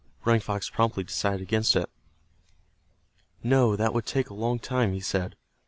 [0.25, 1.87] Running Fox promptly decided against it.
[3.43, 5.35] "No, that would take a long time," he said.